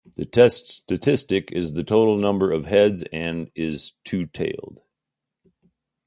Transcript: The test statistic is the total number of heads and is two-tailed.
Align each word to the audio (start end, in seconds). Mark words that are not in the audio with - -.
The 0.15 0.25
test 0.25 0.67
statistic 0.71 1.51
is 1.51 1.73
the 1.73 1.83
total 1.83 2.17
number 2.17 2.51
of 2.51 2.65
heads 2.65 3.03
and 3.13 3.51
is 3.53 3.91
two-tailed. 4.03 4.81